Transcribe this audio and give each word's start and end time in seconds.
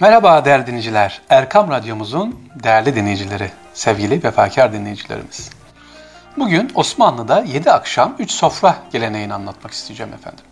Merhaba 0.00 0.44
değerli 0.44 0.66
dinleyiciler. 0.66 1.20
Erkam 1.30 1.70
Radyomuzun 1.70 2.40
değerli 2.54 2.96
dinleyicileri, 2.96 3.50
sevgili 3.74 4.24
vefakar 4.24 4.72
dinleyicilerimiz. 4.72 5.50
Bugün 6.36 6.72
Osmanlı'da 6.74 7.40
7 7.40 7.70
akşam 7.70 8.14
3 8.18 8.30
sofra 8.30 8.76
geleneğini 8.92 9.34
anlatmak 9.34 9.72
isteyeceğim 9.72 10.12
efendim. 10.12 10.44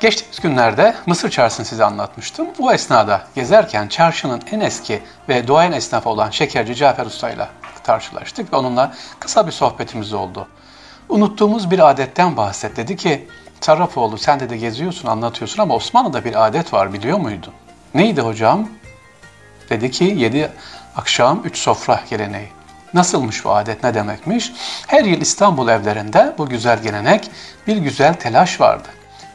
Geçtiğimiz 0.00 0.40
günlerde 0.40 0.94
Mısır 1.06 1.30
çarşısını 1.30 1.66
size 1.66 1.84
anlatmıştım. 1.84 2.46
O 2.58 2.72
esnada 2.72 3.22
gezerken 3.34 3.88
çarşının 3.88 4.42
en 4.52 4.60
eski 4.60 5.02
ve 5.28 5.46
duayen 5.46 5.72
esnafı 5.72 6.08
olan 6.08 6.30
şekerci 6.30 6.74
Cafer 6.74 7.06
Usta 7.06 7.30
ile 7.30 7.48
karşılaştık 7.86 8.52
ve 8.52 8.56
onunla 8.56 8.92
kısa 9.18 9.46
bir 9.46 9.52
sohbetimiz 9.52 10.12
oldu. 10.12 10.48
Unuttuğumuz 11.08 11.70
bir 11.70 11.90
adetten 11.90 12.36
bahset. 12.36 12.76
Dedi 12.76 12.96
ki, 12.96 13.28
Sarrafoğlu 13.60 14.18
sen 14.18 14.40
de 14.40 14.50
de 14.50 14.56
geziyorsun, 14.56 15.08
anlatıyorsun 15.08 15.62
ama 15.62 15.74
Osmanlı'da 15.74 16.24
bir 16.24 16.46
adet 16.46 16.72
var 16.72 16.92
biliyor 16.92 17.18
muydun? 17.18 17.52
Neydi 17.94 18.20
hocam? 18.20 18.68
Dedi 19.70 19.90
ki 19.90 20.04
yedi 20.04 20.52
akşam 20.96 21.42
üç 21.44 21.58
sofra 21.58 22.00
geleneği. 22.10 22.48
Nasılmış 22.94 23.44
bu 23.44 23.54
adet 23.54 23.84
ne 23.84 23.94
demekmiş? 23.94 24.52
Her 24.86 25.04
yıl 25.04 25.20
İstanbul 25.20 25.68
evlerinde 25.68 26.34
bu 26.38 26.48
güzel 26.48 26.82
gelenek 26.82 27.30
bir 27.66 27.76
güzel 27.76 28.14
telaş 28.14 28.60
vardı. 28.60 28.88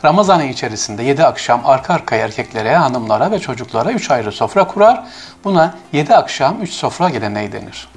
Ramazan 0.05 0.48
içerisinde 0.48 1.03
yedi 1.03 1.23
akşam 1.26 1.62
arka 1.65 1.93
arkaya 1.93 2.26
erkeklere, 2.26 2.76
hanımlara 2.76 3.31
ve 3.31 3.39
çocuklara 3.39 3.91
üç 3.91 4.12
ayrı 4.12 4.31
sofra 4.31 4.67
kurar. 4.67 5.03
Buna 5.43 5.76
yedi 5.93 6.15
akşam 6.15 6.62
üç 6.62 6.71
sofra 6.71 7.09
geleneği 7.09 7.51
denir. 7.51 7.90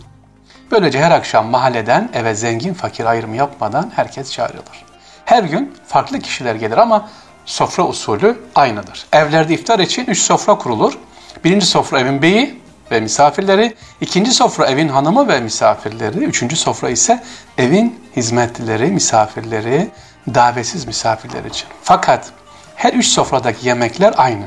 Böylece 0.70 1.01
her 1.01 1.10
akşam 1.10 1.46
mahalleden 1.46 2.10
eve 2.15 2.34
zengin 2.34 2.74
fakir 2.74 3.04
ayrımı 3.04 3.37
yapmadan 3.37 3.93
herkes 3.96 4.32
çağrılır. 4.32 4.84
Her 5.24 5.43
gün 5.43 5.74
farklı 5.87 6.18
kişiler 6.18 6.54
gelir 6.54 6.79
ama 6.79 7.09
sofra 7.48 7.87
usulü 7.87 8.38
aynıdır. 8.55 9.07
Evlerde 9.12 9.55
iftar 9.55 9.79
için 9.79 10.07
üç 10.07 10.19
sofra 10.19 10.59
kurulur. 10.59 10.98
Birinci 11.45 11.66
sofra 11.66 12.01
evin 12.01 12.23
beyi 12.23 12.61
ve 12.91 13.01
misafirleri, 13.01 13.74
ikinci 14.01 14.30
sofra 14.30 14.66
evin 14.66 14.88
hanımı 14.88 15.29
ve 15.29 15.40
misafirleri, 15.40 16.18
üçüncü 16.18 16.57
sofra 16.57 16.90
ise 16.90 17.23
evin 17.59 18.01
hizmetlileri, 18.16 18.87
misafirleri, 18.87 19.90
davetsiz 20.35 20.85
misafirler 20.85 21.45
için. 21.45 21.68
Fakat 21.82 22.32
her 22.74 22.93
üç 22.93 23.07
sofradaki 23.07 23.68
yemekler 23.68 24.15
aynı. 24.16 24.45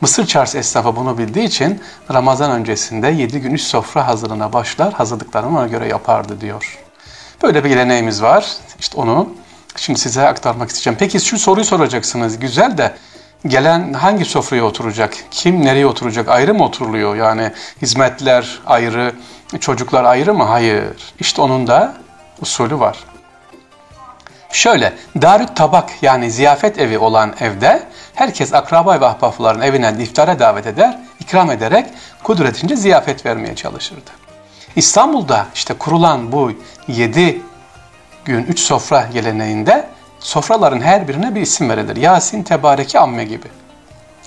Mısır 0.00 0.26
çarşı 0.26 0.58
esnafı 0.58 0.96
bunu 0.96 1.18
bildiği 1.18 1.44
için 1.44 1.82
Ramazan 2.12 2.50
öncesinde 2.50 3.08
yedi 3.08 3.40
gün 3.40 3.54
üç 3.54 3.62
sofra 3.62 4.06
hazırlığına 4.06 4.52
başlar, 4.52 4.92
hazırlıklarını 4.92 5.58
ona 5.58 5.66
göre 5.66 5.88
yapardı 5.88 6.40
diyor. 6.40 6.78
Böyle 7.42 7.64
bir 7.64 7.68
geleneğimiz 7.68 8.22
var. 8.22 8.46
İşte 8.80 9.00
onu 9.00 9.28
şimdi 9.78 10.00
size 10.00 10.28
aktarmak 10.28 10.68
isteyeceğim. 10.68 10.96
Peki 10.98 11.20
şu 11.20 11.38
soruyu 11.38 11.64
soracaksınız. 11.64 12.38
Güzel 12.38 12.78
de 12.78 12.94
gelen 13.46 13.92
hangi 13.92 14.24
sofraya 14.24 14.64
oturacak? 14.64 15.14
Kim 15.30 15.64
nereye 15.64 15.86
oturacak? 15.86 16.28
Ayrı 16.28 16.54
mı 16.54 16.64
oturuluyor? 16.64 17.16
Yani 17.16 17.52
hizmetler 17.82 18.60
ayrı, 18.66 19.12
çocuklar 19.60 20.04
ayrı 20.04 20.34
mı? 20.34 20.44
Hayır. 20.44 20.84
İşte 21.20 21.42
onun 21.42 21.66
da 21.66 21.94
usulü 22.40 22.80
var. 22.80 22.96
Şöyle, 24.52 24.92
darüt 25.22 25.56
tabak 25.56 26.02
yani 26.02 26.30
ziyafet 26.30 26.78
evi 26.78 26.98
olan 26.98 27.34
evde 27.40 27.82
herkes 28.14 28.54
akraba 28.54 29.00
ve 29.00 29.06
ahbapların 29.06 29.60
evine 29.60 29.94
iftara 30.00 30.38
davet 30.38 30.66
eder, 30.66 30.98
ikram 31.20 31.50
ederek 31.50 31.86
kudretince 32.22 32.76
ziyafet 32.76 33.26
vermeye 33.26 33.54
çalışırdı. 33.54 34.10
İstanbul'da 34.76 35.46
işte 35.54 35.74
kurulan 35.74 36.32
bu 36.32 36.52
yedi 36.88 37.42
gün 38.26 38.44
üç 38.44 38.60
sofra 38.60 39.08
geleneğinde 39.12 39.88
sofraların 40.20 40.80
her 40.80 41.08
birine 41.08 41.34
bir 41.34 41.40
isim 41.40 41.68
verilir. 41.68 41.96
Yasin, 41.96 42.42
Tebareki, 42.42 42.98
Amme 42.98 43.24
gibi. 43.24 43.46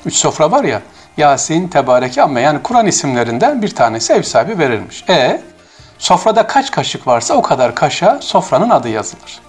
Üç 0.06 0.16
sofra 0.16 0.52
var 0.52 0.64
ya, 0.64 0.82
Yasin, 1.18 1.68
Tebareki, 1.68 2.22
Amme 2.22 2.42
yani 2.42 2.60
Kur'an 2.64 2.86
isimlerinden 2.86 3.62
bir 3.62 3.76
tanesi 3.76 4.14
ev 4.14 4.24
sahibi 4.24 4.60
verilmiş. 4.60 5.06
E 5.10 5.42
sofrada 5.98 6.48
kaç 6.48 6.72
kaşık 6.72 7.08
varsa 7.08 7.34
o 7.34 7.42
kadar 7.42 7.76
kaşa 7.76 8.20
sofranın 8.22 8.70
adı 8.70 8.90
yazılır. 8.90 9.40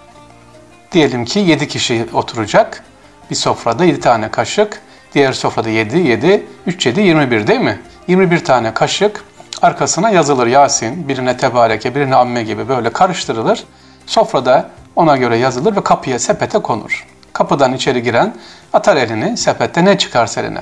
Diyelim 0.91 1.25
ki 1.25 1.39
7 1.39 1.67
kişi 1.67 2.07
oturacak. 2.13 2.83
Bir 3.29 3.35
sofrada 3.35 3.85
7 3.85 3.99
tane 3.99 4.31
kaşık, 4.31 4.81
diğer 5.13 5.33
sofrada 5.33 5.69
7, 5.69 5.97
7, 5.97 6.45
3, 6.65 6.85
7, 6.85 7.01
21 7.01 7.47
değil 7.47 7.59
mi? 7.59 7.79
21 8.07 8.45
tane 8.45 8.73
kaşık 8.73 9.23
arkasına 9.61 10.09
yazılır 10.09 10.47
Yasin, 10.47 11.07
birine 11.07 11.37
tebareke, 11.37 11.95
birine 11.95 12.15
amme 12.15 12.43
gibi 12.43 12.69
böyle 12.69 12.89
karıştırılır. 12.89 13.63
Sofrada 14.11 14.69
ona 14.95 15.17
göre 15.17 15.37
yazılır 15.37 15.75
ve 15.75 15.83
kapıya 15.83 16.19
sepete 16.19 16.59
konur. 16.59 17.07
Kapıdan 17.33 17.73
içeri 17.73 18.03
giren 18.03 18.35
atar 18.73 18.97
elini 18.97 19.37
sepette 19.37 19.85
ne 19.85 19.97
çıkarsa 19.97 20.41
eline. 20.41 20.61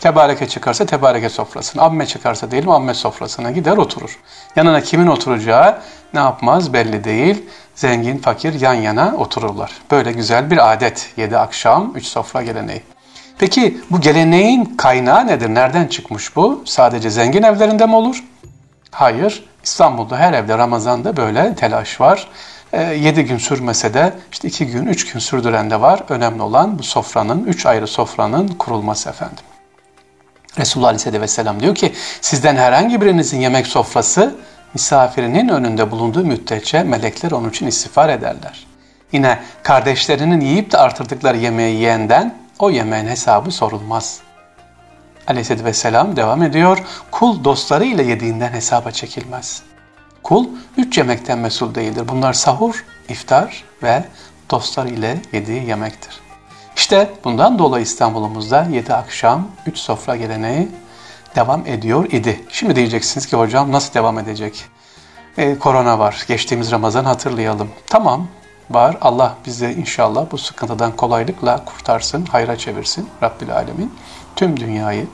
Tebareke 0.00 0.48
çıkarsa 0.48 0.86
tebareke 0.86 1.28
sofrasına, 1.28 1.82
amme 1.82 2.06
çıkarsa 2.06 2.50
diyelim 2.50 2.70
amme 2.70 2.94
sofrasına 2.94 3.50
gider 3.50 3.76
oturur. 3.76 4.18
Yanına 4.56 4.80
kimin 4.80 5.06
oturacağı 5.06 5.78
ne 6.14 6.20
yapmaz 6.20 6.72
belli 6.72 7.04
değil. 7.04 7.44
Zengin, 7.74 8.18
fakir 8.18 8.60
yan 8.60 8.74
yana 8.74 9.14
otururlar. 9.16 9.72
Böyle 9.90 10.12
güzel 10.12 10.50
bir 10.50 10.72
adet. 10.72 11.12
Yedi 11.16 11.38
akşam, 11.38 11.92
üç 11.94 12.06
sofra 12.06 12.42
geleneği. 12.42 12.82
Peki 13.38 13.80
bu 13.90 14.00
geleneğin 14.00 14.64
kaynağı 14.64 15.26
nedir? 15.26 15.48
Nereden 15.48 15.86
çıkmış 15.86 16.36
bu? 16.36 16.62
Sadece 16.64 17.10
zengin 17.10 17.42
evlerinde 17.42 17.86
mi 17.86 17.94
olur? 17.94 18.24
Hayır. 18.90 19.44
İstanbul'da 19.64 20.16
her 20.16 20.32
evde 20.32 20.58
Ramazan'da 20.58 21.16
böyle 21.16 21.54
telaş 21.54 22.00
var. 22.00 22.28
E, 22.72 22.82
7 22.82 23.24
gün 23.24 23.38
sürmese 23.38 23.94
de 23.94 24.12
işte 24.32 24.48
2 24.48 24.66
gün, 24.66 24.86
3 24.86 25.12
gün 25.12 25.20
sürdüren 25.20 25.70
de 25.70 25.80
var. 25.80 26.02
Önemli 26.08 26.42
olan 26.42 26.78
bu 26.78 26.82
sofranın, 26.82 27.44
3 27.44 27.66
ayrı 27.66 27.86
sofranın 27.86 28.48
kurulması 28.48 29.08
efendim. 29.08 29.44
Resulullah 30.58 30.88
Aleyhisselatü 30.88 31.20
Vesselam 31.20 31.60
diyor 31.60 31.74
ki 31.74 31.92
sizden 32.20 32.56
herhangi 32.56 33.00
birinizin 33.00 33.40
yemek 33.40 33.66
sofrası 33.66 34.34
misafirinin 34.74 35.48
önünde 35.48 35.90
bulunduğu 35.90 36.24
müddetçe 36.24 36.82
melekler 36.82 37.30
onun 37.30 37.50
için 37.50 37.66
istiğfar 37.66 38.08
ederler. 38.08 38.66
Yine 39.12 39.38
kardeşlerinin 39.62 40.40
yiyip 40.40 40.72
de 40.72 40.78
artırdıkları 40.78 41.36
yemeği 41.36 41.76
yiyenden 41.76 42.34
o 42.58 42.70
yemeğin 42.70 43.06
hesabı 43.06 43.50
sorulmaz. 43.50 44.20
Aleyhisselatü 45.26 45.64
Vesselam 45.64 46.16
devam 46.16 46.42
ediyor. 46.42 46.78
Kul 47.10 47.44
dostları 47.44 47.84
ile 47.84 48.02
yediğinden 48.02 48.52
hesaba 48.52 48.90
çekilmez. 48.90 49.62
Kul 50.26 50.46
üç 50.76 50.98
yemekten 50.98 51.38
mesul 51.38 51.74
değildir. 51.74 52.08
Bunlar 52.08 52.32
sahur, 52.32 52.84
iftar 53.08 53.64
ve 53.82 54.04
dostlar 54.50 54.86
ile 54.86 55.20
yediği 55.32 55.68
yemektir. 55.68 56.20
İşte 56.76 57.10
bundan 57.24 57.58
dolayı 57.58 57.82
İstanbul'umuzda 57.82 58.66
yedi 58.70 58.94
akşam 58.94 59.48
üç 59.66 59.78
sofra 59.78 60.16
geleneği 60.16 60.68
devam 61.36 61.66
ediyor 61.66 62.12
idi. 62.12 62.44
Şimdi 62.48 62.76
diyeceksiniz 62.76 63.26
ki 63.26 63.36
hocam 63.36 63.72
nasıl 63.72 63.94
devam 63.94 64.18
edecek? 64.18 64.64
Ee, 65.38 65.58
korona 65.58 65.98
var. 65.98 66.24
Geçtiğimiz 66.28 66.72
Ramazan 66.72 67.04
hatırlayalım. 67.04 67.68
Tamam 67.86 68.28
var. 68.70 68.96
Allah 69.00 69.34
bizi 69.46 69.66
inşallah 69.66 70.26
bu 70.30 70.38
sıkıntıdan 70.38 70.96
kolaylıkla 70.96 71.64
kurtarsın, 71.64 72.26
hayra 72.26 72.56
çevirsin 72.56 73.08
Rabbil 73.22 73.54
Alemin. 73.54 73.94
Tüm 74.36 74.60
dünyayı. 74.60 75.06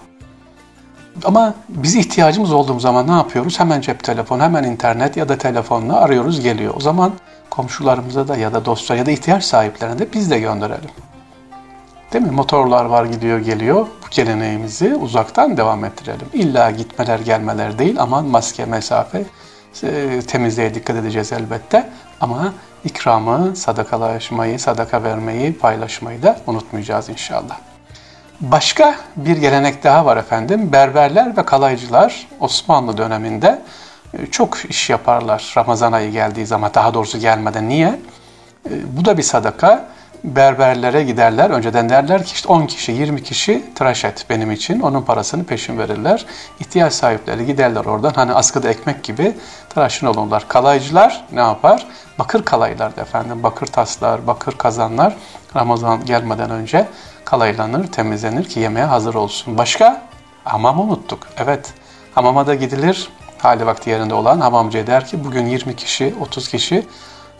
Ama 1.25 1.55
biz 1.69 1.97
ihtiyacımız 1.97 2.53
olduğum 2.53 2.81
zaman 2.81 3.07
ne 3.07 3.13
yapıyoruz? 3.13 3.61
Hemen 3.61 3.81
cep 3.81 4.05
telefonu, 4.05 4.43
hemen 4.43 4.65
internet 4.65 5.17
ya 5.17 5.29
da 5.29 5.39
telefonla 5.39 6.01
arıyoruz 6.01 6.41
geliyor. 6.41 6.75
O 6.77 6.81
zaman 6.81 7.13
komşularımıza 7.51 8.29
da 8.29 8.37
ya 8.37 8.55
da 8.55 8.65
dostlara 8.65 8.99
ya 8.99 9.07
da 9.07 9.11
ihtiyaç 9.11 9.45
sahiplerine 9.45 9.99
de 9.99 10.13
biz 10.13 10.31
de 10.31 10.41
gönderelim. 10.41 10.91
Değil 12.13 12.25
mi? 12.25 12.31
Motorlar 12.31 12.85
var 12.85 13.05
gidiyor 13.05 13.39
geliyor. 13.39 13.77
Bu 13.81 14.11
geleneğimizi 14.11 14.95
uzaktan 14.95 15.57
devam 15.57 15.85
ettirelim. 15.85 16.27
İlla 16.33 16.71
gitmeler 16.71 17.19
gelmeler 17.19 17.79
değil 17.79 18.01
ama 18.01 18.21
maske, 18.23 18.65
mesafe, 18.65 19.25
e, 19.83 20.21
temizliğe 20.27 20.75
dikkat 20.75 20.97
edeceğiz 20.97 21.33
elbette. 21.33 21.91
Ama 22.21 22.53
ikramı, 22.85 23.57
sadakalaşmayı, 23.57 24.59
sadaka 24.59 25.03
vermeyi, 25.03 25.59
paylaşmayı 25.59 26.23
da 26.23 26.41
unutmayacağız 26.47 27.09
inşallah. 27.09 27.72
Başka 28.43 28.97
bir 29.17 29.37
gelenek 29.37 29.85
daha 29.85 30.07
var 30.07 30.17
efendim. 30.17 30.73
Berberler 30.73 31.37
ve 31.37 31.45
kalaycılar 31.45 32.27
Osmanlı 32.41 32.97
döneminde 32.97 33.63
e, 34.15 34.27
çok 34.27 34.65
iş 34.65 34.91
yaparlar 34.91 35.55
Ramazan 35.57 35.93
ayı 35.93 36.11
geldiği 36.11 36.47
zaman. 36.47 36.71
Daha 36.75 36.95
doğrusu 36.95 37.19
gelmeden. 37.19 37.69
Niye? 37.69 38.01
E, 38.71 38.73
bu 38.97 39.05
da 39.05 39.19
bir 39.19 39.23
sadaka 39.23 39.89
berberlere 40.25 41.03
giderler. 41.03 41.51
Önceden 41.51 41.89
derler 41.89 42.25
ki 42.25 42.33
işte 42.35 42.49
10 42.49 42.67
kişi, 42.67 42.93
20 42.93 43.23
kişi 43.23 43.65
tıraş 43.75 44.05
et 44.05 44.27
benim 44.31 44.53
için. 44.53 44.81
Onun 44.81 45.03
parasını 45.03 45.45
peşin 45.45 45.79
verirler. 45.79 46.27
İhtiyaç 46.61 46.93
sahipleri 46.93 47.47
giderler 47.47 47.85
oradan. 47.85 48.13
Hani 48.15 48.33
askıda 48.33 48.69
ekmek 48.69 49.05
gibi 49.05 49.37
tıraşın 49.71 50.07
olurlar. 50.07 50.49
Kalaycılar 50.49 51.25
ne 51.33 51.41
yapar? 51.41 51.87
Bakır 52.19 52.45
kalaylar 52.45 52.93
efendim. 52.97 53.43
Bakır 53.43 53.67
taslar, 53.67 54.27
bakır 54.27 54.53
kazanlar 54.59 55.17
Ramazan 55.57 56.05
gelmeden 56.05 56.51
önce 56.51 56.89
kalaylanır, 57.25 57.87
temizlenir 57.87 58.45
ki 58.45 58.61
yemeğe 58.61 58.87
hazır 58.87 59.15
olsun. 59.15 59.59
Başka? 59.59 60.03
Hamam 60.45 60.81
unuttuk. 60.81 61.29
Evet. 61.37 61.75
Hamama 62.15 62.47
da 62.47 62.55
gidilir. 62.55 63.09
Hali 63.39 63.67
vakti 63.67 63.91
yerinde 63.91 64.15
olan 64.15 64.41
hamamcı 64.41 64.87
der 64.87 65.07
ki 65.07 65.25
bugün 65.25 65.47
20 65.47 65.77
kişi, 65.77 66.15
30 66.21 66.49
kişi 66.49 66.87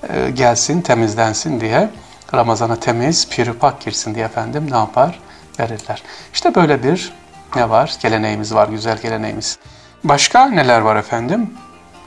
e, 0.09 0.31
gelsin, 0.31 0.81
temizlensin 0.81 1.61
diye 1.61 1.91
Ramazana 2.35 2.77
temiz, 2.77 3.29
pürüpak 3.29 3.81
girsin 3.81 4.15
diye 4.15 4.25
efendim 4.25 4.67
ne 4.71 4.77
yapar? 4.77 5.21
Verirler. 5.61 6.03
İşte 6.35 6.55
böyle 6.55 6.83
bir 6.83 7.13
ne 7.57 7.71
var? 7.71 7.97
Geleneğimiz 8.03 8.55
var, 8.55 8.69
güzel 8.69 8.99
geleneğimiz. 8.99 9.59
Başka 10.05 10.47
neler 10.47 10.81
var 10.81 10.97
efendim? 10.97 11.51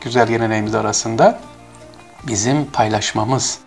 Güzel 0.01 0.27
geleneğimiz 0.27 0.75
arasında 0.75 1.39
bizim 2.27 2.65
paylaşmamız. 2.65 3.59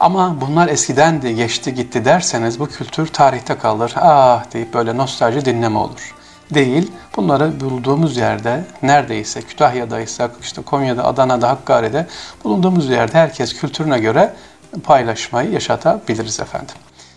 Ama 0.00 0.40
bunlar 0.40 0.68
eskiden 0.68 1.22
de 1.22 1.32
geçti 1.32 1.74
gitti 1.74 2.04
derseniz 2.04 2.60
bu 2.60 2.66
kültür 2.66 3.06
tarihte 3.06 3.58
kalır. 3.58 3.92
Ah 3.96 4.52
deyip 4.52 4.74
böyle 4.74 4.96
nostalji 4.96 5.44
dinleme 5.44 5.78
olur. 5.78 6.14
Değil, 6.50 6.92
bunları 7.16 7.60
bulduğumuz 7.60 8.16
yerde 8.16 8.64
neredeyse 8.82 9.42
Kütahya'daysak, 9.42 10.30
işte 10.42 10.62
Konya'da, 10.62 11.04
Adana'da, 11.04 11.48
Hakkari'de 11.48 12.06
bulunduğumuz 12.44 12.90
yerde 12.90 13.18
herkes 13.18 13.60
kültürüne 13.60 13.98
göre 13.98 14.34
paylaşmayı 14.80 15.50
yaşatabiliriz 15.50 16.40
efendim. 16.40 16.74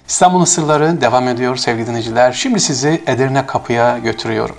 İstanbul'un 0.08 0.46
sırları 0.46 1.02
devam 1.02 1.28
ediyor 1.28 1.56
sevgili 1.56 1.88
dinleyiciler. 1.88 2.32
Şimdi 2.32 2.60
sizi 2.60 3.04
Edirne 3.08 3.46
Kapı'ya 3.46 3.98
götürüyorum. 3.98 4.56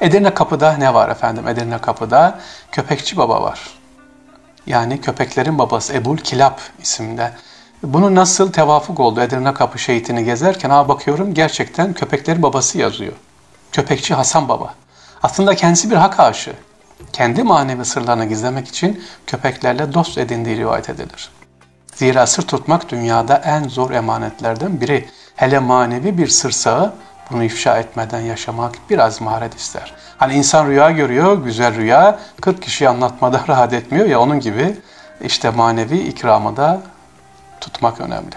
Edirne 0.00 0.34
Kapı'da 0.34 0.72
ne 0.72 0.94
var 0.94 1.08
efendim? 1.08 1.48
Edirne 1.48 1.78
Kapı'da 1.78 2.38
Köpekçi 2.72 3.16
Baba 3.16 3.42
var. 3.42 3.60
Yani 4.66 5.00
köpeklerin 5.00 5.58
babası 5.58 5.94
Ebul 5.94 6.16
Kilap 6.16 6.60
isimde. 6.82 7.32
Bunu 7.82 8.14
nasıl 8.14 8.52
tevafuk 8.52 9.00
oldu 9.00 9.20
Edirne 9.20 9.54
Kapı 9.54 9.78
şehitini 9.78 10.24
gezerken 10.24 10.70
ha 10.70 10.88
bakıyorum 10.88 11.34
gerçekten 11.34 11.92
köpeklerin 11.92 12.42
babası 12.42 12.78
yazıyor. 12.78 13.12
Köpekçi 13.72 14.14
Hasan 14.14 14.48
Baba. 14.48 14.74
Aslında 15.22 15.54
kendisi 15.54 15.90
bir 15.90 15.96
hak 15.96 16.20
aşığı. 16.20 16.54
Kendi 17.12 17.42
manevi 17.42 17.84
sırlarını 17.84 18.24
gizlemek 18.24 18.68
için 18.68 19.04
köpeklerle 19.26 19.94
dost 19.94 20.18
edindiği 20.18 20.56
rivayet 20.56 20.90
edilir. 20.90 21.30
Zira 21.98 22.26
sır 22.26 22.42
tutmak 22.42 22.88
dünyada 22.88 23.36
en 23.36 23.68
zor 23.68 23.90
emanetlerden 23.90 24.80
biri. 24.80 25.08
Hele 25.36 25.58
manevi 25.58 26.18
bir 26.18 26.28
sır 26.28 26.50
sağı 26.50 26.94
bunu 27.30 27.44
ifşa 27.44 27.78
etmeden 27.78 28.20
yaşamak 28.20 28.74
biraz 28.90 29.20
maharet 29.20 29.54
ister. 29.54 29.94
Hani 30.18 30.34
insan 30.34 30.66
rüya 30.66 30.90
görüyor, 30.90 31.44
güzel 31.44 31.74
rüya, 31.74 32.18
40 32.40 32.62
kişiye 32.62 32.90
anlatmada 32.90 33.40
rahat 33.48 33.72
etmiyor 33.72 34.06
ya 34.06 34.20
onun 34.20 34.40
gibi 34.40 34.76
işte 35.20 35.50
manevi 35.50 35.98
ikramı 35.98 36.56
da 36.56 36.80
tutmak 37.60 38.00
önemli. 38.00 38.34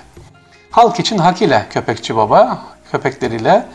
Halk 0.72 1.00
için 1.00 1.18
hak 1.18 1.42
ile 1.42 1.66
köpekçi 1.70 2.16
baba 2.16 2.62
köpekleriyle 2.92 3.66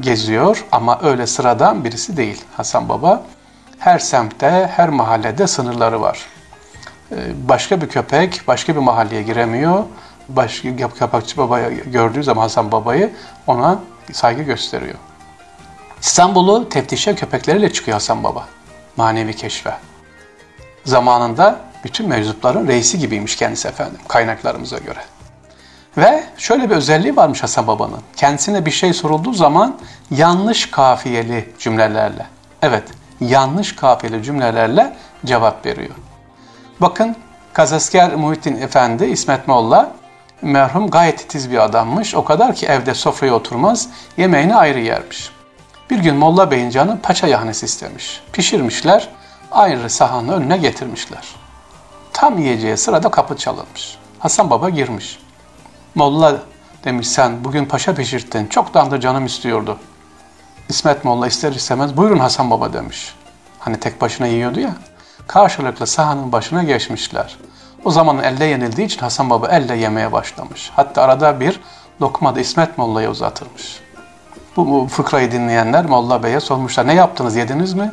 geziyor 0.00 0.64
ama 0.72 0.98
öyle 1.02 1.26
sıradan 1.26 1.84
birisi 1.84 2.16
değil 2.16 2.44
Hasan 2.56 2.88
Baba. 2.88 3.22
Her 3.78 3.98
semtte, 3.98 4.70
her 4.76 4.88
mahallede 4.88 5.46
sınırları 5.46 6.00
var. 6.00 6.26
Ee, 7.12 7.48
başka 7.48 7.80
bir 7.80 7.88
köpek 7.88 8.42
başka 8.48 8.74
bir 8.74 8.80
mahalleye 8.80 9.22
giremiyor. 9.22 9.84
Başka 10.28 10.88
köpekçi 10.98 11.36
babayı 11.36 11.84
gördüğü 11.84 12.22
zaman 12.22 12.42
Hasan 12.42 12.72
Baba'yı 12.72 13.10
ona 13.46 13.78
saygı 14.12 14.42
gösteriyor. 14.42 14.94
İstanbul'u 16.00 16.68
teftişe 16.68 17.14
köpekleriyle 17.14 17.72
çıkıyor 17.72 17.94
Hasan 17.94 18.24
Baba. 18.24 18.48
Manevi 18.96 19.36
keşfe. 19.36 19.74
Zamanında 20.84 21.60
bütün 21.84 22.08
mevzupların 22.08 22.68
reisi 22.68 22.98
gibiymiş 22.98 23.36
kendisi 23.36 23.68
efendim 23.68 23.98
kaynaklarımıza 24.08 24.78
göre. 24.78 25.00
Ve 25.96 26.24
şöyle 26.36 26.70
bir 26.70 26.74
özelliği 26.76 27.16
varmış 27.16 27.42
Hasan 27.42 27.66
Baba'nın. 27.66 28.00
Kendisine 28.16 28.66
bir 28.66 28.70
şey 28.70 28.92
sorulduğu 28.92 29.32
zaman 29.32 29.78
yanlış 30.10 30.70
kafiyeli 30.70 31.48
cümlelerle, 31.58 32.26
evet 32.62 32.84
yanlış 33.20 33.76
kafiyeli 33.76 34.22
cümlelerle 34.22 34.96
cevap 35.24 35.66
veriyor. 35.66 35.94
Bakın 36.82 37.16
Kazasker 37.52 38.14
Muhittin 38.14 38.56
Efendi, 38.56 39.04
İsmet 39.04 39.48
Molla 39.48 39.92
merhum 40.42 40.90
gayet 40.90 41.18
titiz 41.18 41.50
bir 41.50 41.64
adammış. 41.64 42.14
O 42.14 42.24
kadar 42.24 42.54
ki 42.54 42.66
evde 42.66 42.94
sofraya 42.94 43.34
oturmaz, 43.34 43.88
yemeğini 44.16 44.56
ayrı 44.56 44.80
yermiş. 44.80 45.30
Bir 45.90 45.98
gün 45.98 46.16
Molla 46.16 46.50
Bey'in 46.50 46.70
canı 46.70 47.00
paça 47.02 47.26
yahnesi 47.26 47.66
istemiş. 47.66 48.20
Pişirmişler, 48.32 49.08
ayrı 49.50 49.90
sahanın 49.90 50.28
önüne 50.28 50.56
getirmişler. 50.56 51.28
Tam 52.12 52.38
yiyeceği 52.38 52.76
sırada 52.76 53.10
kapı 53.10 53.36
çalınmış. 53.36 53.98
Hasan 54.18 54.50
Baba 54.50 54.70
girmiş. 54.70 55.18
Molla 55.94 56.36
demiş 56.84 57.08
sen 57.08 57.44
bugün 57.44 57.64
paşa 57.64 57.94
pişirttin. 57.94 58.46
Çoktan 58.46 58.90
da 58.90 59.00
canım 59.00 59.26
istiyordu. 59.26 59.78
İsmet 60.68 61.04
Molla 61.04 61.26
ister 61.26 61.52
istemez 61.52 61.96
buyurun 61.96 62.18
Hasan 62.18 62.50
Baba 62.50 62.72
demiş. 62.72 63.14
Hani 63.58 63.80
tek 63.80 64.00
başına 64.00 64.26
yiyordu 64.26 64.60
ya. 64.60 64.74
Karşılıklı 65.26 65.86
sahanın 65.86 66.32
başına 66.32 66.62
geçmişler. 66.62 67.36
O 67.84 67.90
zaman 67.90 68.22
elle 68.22 68.44
yenildiği 68.44 68.86
için 68.86 69.00
Hasan 69.00 69.30
Baba 69.30 69.48
elle 69.48 69.76
yemeye 69.76 70.12
başlamış. 70.12 70.70
Hatta 70.76 71.02
arada 71.02 71.40
bir 71.40 71.60
lokma 72.00 72.34
da 72.34 72.40
İsmet 72.40 72.78
Molla'ya 72.78 73.10
uzatırmış. 73.10 73.80
Bu, 74.56 74.68
bu 74.68 74.86
fıkrayı 74.88 75.32
dinleyenler 75.32 75.86
Molla 75.86 76.22
Bey'e 76.22 76.40
sormuşlar. 76.40 76.86
Ne 76.86 76.94
yaptınız 76.94 77.36
yediniz 77.36 77.74
mi? 77.74 77.92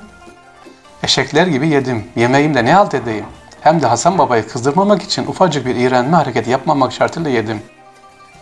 Eşekler 1.04 1.48
gibi 1.48 1.68
yedim. 1.68 2.08
Yemeğimde 2.16 2.66
ne 2.66 2.74
halt 2.74 2.94
edeyim? 2.94 3.26
Hem 3.62 3.82
de 3.82 3.88
Hasan 3.88 4.18
Baba'yı 4.18 4.48
kızdırmamak 4.48 5.04
için 5.04 5.28
ufacık 5.28 5.66
bir 5.66 5.76
iğrenme 5.76 6.18
hareketi 6.18 6.50
yapmamak 6.50 6.94
şartıyla 6.94 7.30
yedim. 7.30 7.62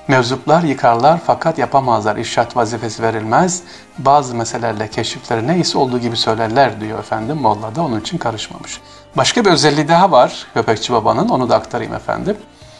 Mevzuplar 0.07 0.63
yıkarlar 0.63 1.19
fakat 1.25 1.57
yapamazlar. 1.57 2.15
İrşat 2.15 2.57
vazifesi 2.57 3.04
verilmez. 3.04 3.63
Bazı 3.98 4.36
meselelerle 4.36 4.88
keşifleri 4.88 5.48
neyse 5.48 5.77
olduğu 5.77 6.00
gibi 6.00 6.18
söylerler 6.18 6.81
diyor 6.81 7.00
efendim. 7.00 7.38
Molla 7.38 7.75
da 7.75 7.83
onun 7.83 8.00
için 8.00 8.18
karışmamış. 8.18 8.81
Başka 9.18 9.45
bir 9.45 9.50
özelliği 9.50 9.88
daha 9.88 10.12
var 10.12 10.48
Köpekçi 10.54 10.94
Baba'nın. 10.94 11.30
Onu 11.30 11.50
da 11.50 11.56
aktarayım 11.56 11.94
efendim. 11.94 12.38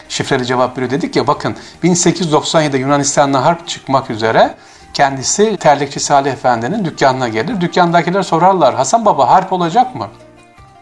Şifreli 0.10 0.46
cevap 0.46 0.78
veriyor. 0.78 0.92
Dedik 0.92 1.16
ya 1.16 1.28
bakın 1.28 1.56
1897'de 1.84 2.78
Yunanistan'la 2.78 3.46
harp 3.46 3.68
çıkmak 3.68 4.10
üzere 4.10 4.56
kendisi 4.94 5.58
terlikçi 5.58 6.00
Salih 6.00 6.32
Efendi'nin 6.32 6.86
dükkanına 6.86 7.28
gelir. 7.28 7.62
Dükkandakiler 7.62 8.24
sorarlar 8.24 8.76
Hasan 8.76 9.06
Baba 9.06 9.30
harp 9.30 9.54
olacak 9.54 9.96
mı? 9.96 10.08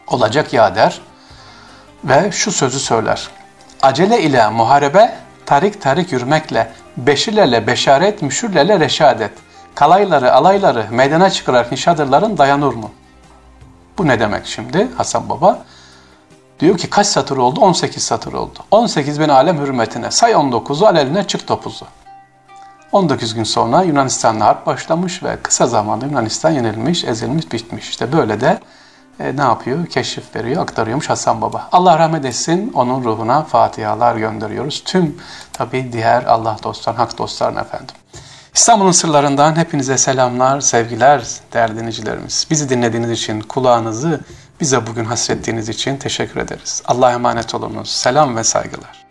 Olacak 0.07 0.53
ya 0.53 0.75
der. 0.75 1.01
Ve 2.03 2.31
şu 2.31 2.51
sözü 2.51 2.79
söyler. 2.79 3.27
Acele 3.81 4.21
ile 4.21 4.49
muharebe 4.49 5.24
tarik 5.45 5.81
tarik 5.81 6.11
yürümekle, 6.11 6.71
beşirlerle 6.97 7.67
beşaret, 7.67 8.21
müşürlerle 8.21 8.79
reşadet, 8.79 9.31
kalayları, 9.75 10.33
alayları 10.33 10.85
meydana 10.91 11.29
çıkarak 11.29 11.71
nişadırların 11.71 12.37
dayanır 12.37 12.73
mı? 12.73 12.89
Bu 13.97 14.07
ne 14.07 14.19
demek 14.19 14.45
şimdi 14.45 14.87
Hasan 14.97 15.29
Baba? 15.29 15.65
Diyor 16.59 16.77
ki 16.77 16.89
kaç 16.89 17.07
satır 17.07 17.37
oldu? 17.37 17.59
18 17.59 18.03
satır 18.03 18.33
oldu. 18.33 18.59
18 18.71 19.19
bin 19.19 19.29
alem 19.29 19.57
hürmetine. 19.57 20.11
Say 20.11 20.31
19'u 20.31 20.85
aleline 20.85 21.27
çık 21.27 21.41
9'u. 21.41 21.87
19 22.91 23.33
gün 23.33 23.43
sonra 23.43 23.83
Yunanistan'la 23.83 24.45
harp 24.45 24.65
başlamış 24.65 25.23
ve 25.23 25.37
kısa 25.43 25.67
zamanda 25.67 26.05
Yunanistan 26.05 26.51
yenilmiş, 26.51 27.03
ezilmiş, 27.03 27.51
bitmiş. 27.51 27.89
İşte 27.89 28.11
böyle 28.11 28.41
de 28.41 28.59
e, 29.19 29.37
ne 29.37 29.41
yapıyor? 29.41 29.85
Keşif 29.85 30.35
veriyor, 30.35 30.61
aktarıyormuş 30.61 31.09
Hasan 31.09 31.41
Baba. 31.41 31.69
Allah 31.71 31.99
rahmet 31.99 32.25
etsin, 32.25 32.71
onun 32.73 33.03
ruhuna 33.03 33.43
fatihalar 33.43 34.15
gönderiyoruz. 34.15 34.83
Tüm 34.85 35.17
tabi 35.53 35.93
diğer 35.93 36.23
Allah 36.23 36.57
dostlarına, 36.63 36.99
hak 36.99 37.17
dostlarına 37.17 37.61
efendim. 37.61 37.95
İstanbul'un 38.53 38.91
sırlarından 38.91 39.55
hepinize 39.55 39.97
selamlar, 39.97 40.61
sevgiler 40.61 41.27
değerli 41.53 41.75
dinleyicilerimiz. 41.75 42.47
Bizi 42.49 42.69
dinlediğiniz 42.69 43.11
için, 43.11 43.41
kulağınızı 43.41 44.21
bize 44.61 44.87
bugün 44.87 45.05
hasrettiğiniz 45.05 45.69
için 45.69 45.97
teşekkür 45.97 46.39
ederiz. 46.39 46.83
Allah'a 46.85 47.11
emanet 47.11 47.55
olunuz. 47.55 47.89
Selam 47.89 48.35
ve 48.35 48.43
saygılar. 48.43 49.04